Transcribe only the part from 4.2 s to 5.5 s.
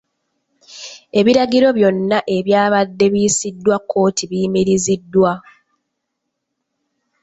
biyimiriziddwa.